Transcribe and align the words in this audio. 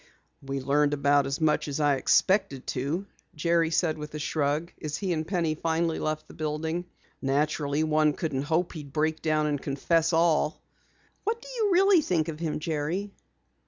"We 0.41 0.61
learned 0.61 0.95
about 0.95 1.27
as 1.27 1.39
much 1.39 1.67
as 1.67 1.79
I 1.79 1.97
expected 1.97 2.65
to," 2.73 3.05
Jerry 3.35 3.69
said 3.69 3.99
with 3.99 4.15
a 4.15 4.17
shrug, 4.17 4.71
as 4.81 4.97
he 4.97 5.13
and 5.13 5.27
Penny 5.27 5.53
finally 5.53 5.99
left 5.99 6.27
the 6.27 6.33
building. 6.33 6.85
"Naturally 7.21 7.83
one 7.83 8.13
couldn't 8.13 8.41
hope 8.41 8.73
he'd 8.73 8.91
break 8.93 9.21
down 9.21 9.45
and 9.45 9.61
confess 9.61 10.11
all." 10.11 10.59
"What 11.23 11.39
did 11.39 11.51
you 11.55 11.69
really 11.71 12.01
think 12.01 12.29
of 12.29 12.39
him, 12.39 12.57
Jerry?" 12.57 13.11